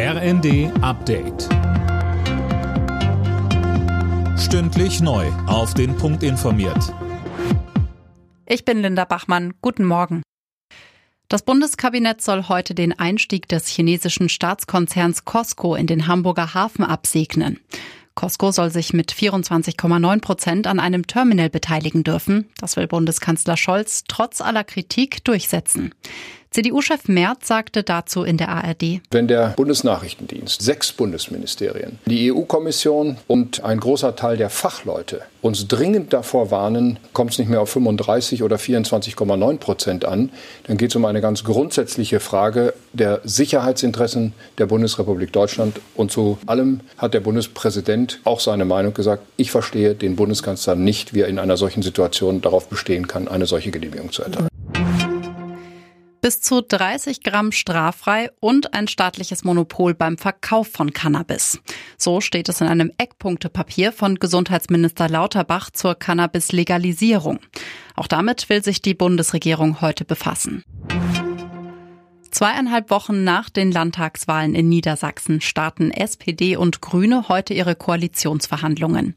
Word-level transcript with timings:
RND 0.00 0.70
Update. 0.80 1.48
Stündlich 4.38 5.00
neu. 5.00 5.26
Auf 5.48 5.74
den 5.74 5.96
Punkt 5.96 6.22
informiert. 6.22 6.94
Ich 8.46 8.64
bin 8.64 8.80
Linda 8.80 9.04
Bachmann. 9.04 9.54
Guten 9.60 9.84
Morgen. 9.84 10.22
Das 11.26 11.42
Bundeskabinett 11.42 12.22
soll 12.22 12.46
heute 12.48 12.76
den 12.76 12.96
Einstieg 12.96 13.48
des 13.48 13.66
chinesischen 13.66 14.28
Staatskonzerns 14.28 15.24
Costco 15.24 15.74
in 15.74 15.88
den 15.88 16.06
Hamburger 16.06 16.54
Hafen 16.54 16.84
absegnen. 16.84 17.58
Costco 18.14 18.52
soll 18.52 18.70
sich 18.70 18.92
mit 18.92 19.12
24,9 19.12 20.20
Prozent 20.20 20.68
an 20.68 20.78
einem 20.78 21.08
Terminal 21.08 21.50
beteiligen 21.50 22.04
dürfen. 22.04 22.48
Das 22.60 22.76
will 22.76 22.86
Bundeskanzler 22.86 23.56
Scholz 23.56 24.04
trotz 24.06 24.40
aller 24.40 24.62
Kritik 24.62 25.24
durchsetzen. 25.24 25.92
CDU-Chef 26.50 27.08
Merz 27.08 27.46
sagte 27.46 27.82
dazu 27.82 28.22
in 28.22 28.38
der 28.38 28.48
ARD. 28.48 29.00
Wenn 29.10 29.28
der 29.28 29.48
Bundesnachrichtendienst, 29.56 30.62
sechs 30.62 30.92
Bundesministerien, 30.92 31.98
die 32.06 32.32
EU-Kommission 32.32 33.18
und 33.26 33.62
ein 33.64 33.78
großer 33.78 34.16
Teil 34.16 34.36
der 34.38 34.48
Fachleute 34.48 35.22
uns 35.42 35.68
dringend 35.68 36.12
davor 36.12 36.50
warnen, 36.50 36.98
kommt 37.12 37.32
es 37.32 37.38
nicht 37.38 37.48
mehr 37.48 37.60
auf 37.60 37.70
35 37.70 38.42
oder 38.42 38.56
24,9 38.56 39.58
Prozent 39.58 40.04
an, 40.04 40.30
dann 40.66 40.78
geht 40.78 40.90
es 40.90 40.96
um 40.96 41.04
eine 41.04 41.20
ganz 41.20 41.44
grundsätzliche 41.44 42.18
Frage 42.18 42.74
der 42.92 43.20
Sicherheitsinteressen 43.24 44.32
der 44.56 44.66
Bundesrepublik 44.66 45.32
Deutschland. 45.32 45.80
Und 45.94 46.10
zu 46.10 46.38
allem 46.46 46.80
hat 46.96 47.14
der 47.14 47.20
Bundespräsident 47.20 48.20
auch 48.24 48.40
seine 48.40 48.64
Meinung 48.64 48.94
gesagt. 48.94 49.22
Ich 49.36 49.50
verstehe 49.50 49.94
den 49.94 50.16
Bundeskanzler 50.16 50.74
nicht, 50.74 51.14
wie 51.14 51.20
er 51.20 51.28
in 51.28 51.38
einer 51.38 51.56
solchen 51.56 51.82
Situation 51.82 52.40
darauf 52.40 52.68
bestehen 52.68 53.06
kann, 53.06 53.28
eine 53.28 53.46
solche 53.46 53.70
Genehmigung 53.70 54.10
zu 54.10 54.22
erteilen 54.22 54.48
bis 56.28 56.42
zu 56.42 56.60
30 56.60 57.22
Gramm 57.22 57.52
straffrei 57.52 58.30
und 58.38 58.74
ein 58.74 58.86
staatliches 58.86 59.44
Monopol 59.44 59.94
beim 59.94 60.18
Verkauf 60.18 60.68
von 60.68 60.92
Cannabis. 60.92 61.58
So 61.96 62.20
steht 62.20 62.50
es 62.50 62.60
in 62.60 62.66
einem 62.66 62.92
Eckpunktepapier 62.98 63.92
von 63.92 64.16
Gesundheitsminister 64.16 65.08
Lauterbach 65.08 65.70
zur 65.70 65.94
Cannabis-Legalisierung. 65.94 67.38
Auch 67.96 68.08
damit 68.08 68.50
will 68.50 68.62
sich 68.62 68.82
die 68.82 68.92
Bundesregierung 68.92 69.80
heute 69.80 70.04
befassen. 70.04 70.64
Zweieinhalb 72.30 72.90
Wochen 72.90 73.24
nach 73.24 73.48
den 73.48 73.72
Landtagswahlen 73.72 74.54
in 74.54 74.68
Niedersachsen 74.68 75.40
starten 75.40 75.90
SPD 75.90 76.58
und 76.58 76.82
Grüne 76.82 77.30
heute 77.30 77.54
ihre 77.54 77.74
Koalitionsverhandlungen. 77.74 79.14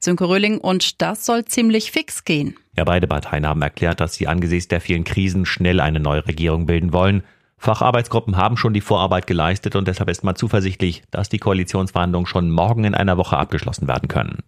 Sönke 0.00 0.26
Röhling, 0.26 0.56
und 0.56 1.02
das 1.02 1.26
soll 1.26 1.44
ziemlich 1.44 1.92
fix 1.92 2.24
gehen. 2.24 2.56
Ja, 2.76 2.84
beide 2.84 3.06
Parteien 3.06 3.46
haben 3.46 3.62
erklärt, 3.62 4.00
dass 4.00 4.14
sie 4.14 4.26
angesichts 4.26 4.68
der 4.68 4.80
vielen 4.80 5.04
Krisen 5.04 5.46
schnell 5.46 5.80
eine 5.80 6.00
neue 6.00 6.26
Regierung 6.26 6.66
bilden 6.66 6.92
wollen. 6.92 7.22
Facharbeitsgruppen 7.56 8.36
haben 8.36 8.56
schon 8.56 8.74
die 8.74 8.80
Vorarbeit 8.80 9.26
geleistet 9.26 9.76
und 9.76 9.88
deshalb 9.88 10.10
ist 10.10 10.24
man 10.24 10.36
zuversichtlich, 10.36 11.02
dass 11.10 11.28
die 11.28 11.38
Koalitionsverhandlungen 11.38 12.26
schon 12.26 12.50
morgen 12.50 12.84
in 12.84 12.94
einer 12.94 13.16
Woche 13.16 13.36
abgeschlossen 13.36 13.88
werden 13.88 14.08
können. 14.08 14.40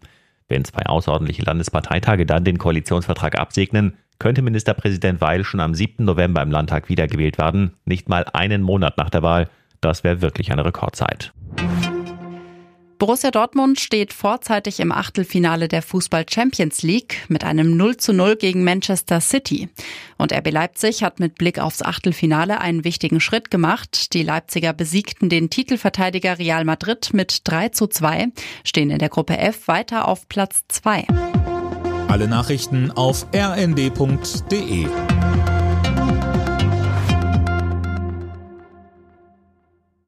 Wenn 0.48 0.64
zwei 0.64 0.86
außerordentliche 0.86 1.42
Landesparteitage 1.42 2.26
dann 2.26 2.44
den 2.44 2.58
Koalitionsvertrag 2.58 3.38
absegnen, 3.38 3.96
könnte 4.18 4.42
Ministerpräsident 4.42 5.20
Weil 5.20 5.44
schon 5.44 5.60
am 5.60 5.74
7. 5.74 6.04
November 6.04 6.42
im 6.42 6.50
Landtag 6.50 6.88
wiedergewählt 6.88 7.38
werden, 7.38 7.74
nicht 7.84 8.08
mal 8.08 8.24
einen 8.32 8.62
Monat 8.62 8.96
nach 8.96 9.10
der 9.10 9.22
Wahl. 9.22 9.48
Das 9.80 10.04
wäre 10.04 10.20
wirklich 10.20 10.52
eine 10.52 10.64
Rekordzeit. 10.64 11.32
Borussia 13.06 13.30
Dortmund 13.30 13.78
steht 13.78 14.12
vorzeitig 14.12 14.80
im 14.80 14.90
Achtelfinale 14.90 15.68
der 15.68 15.82
Fußball 15.82 16.26
Champions 16.28 16.82
League 16.82 17.18
mit 17.28 17.44
einem 17.44 17.76
0 17.76 17.98
zu 17.98 18.12
0 18.12 18.34
gegen 18.34 18.64
Manchester 18.64 19.20
City. 19.20 19.68
Und 20.18 20.32
RB 20.32 20.50
Leipzig 20.50 21.04
hat 21.04 21.20
mit 21.20 21.36
Blick 21.36 21.60
aufs 21.60 21.82
Achtelfinale 21.82 22.60
einen 22.60 22.82
wichtigen 22.82 23.20
Schritt 23.20 23.52
gemacht. 23.52 24.12
Die 24.12 24.24
Leipziger 24.24 24.72
besiegten 24.72 25.28
den 25.28 25.50
Titelverteidiger 25.50 26.40
Real 26.40 26.64
Madrid 26.64 27.10
mit 27.12 27.42
3 27.44 27.68
zu 27.68 27.86
2, 27.86 28.26
stehen 28.64 28.90
in 28.90 28.98
der 28.98 29.08
Gruppe 29.08 29.38
F 29.38 29.68
weiter 29.68 30.08
auf 30.08 30.28
Platz 30.28 30.64
2. 30.66 31.06
Alle 32.08 32.26
Nachrichten 32.26 32.90
auf 32.90 33.28
rnd.de 33.32 34.88